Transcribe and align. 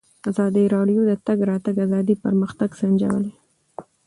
ازادي 0.29 0.63
راډیو 0.75 1.01
د 1.05 1.09
د 1.09 1.13
تګ 1.27 1.39
راتګ 1.49 1.75
ازادي 1.85 2.15
پرمختګ 2.23 2.69
سنجولی. 2.79 3.33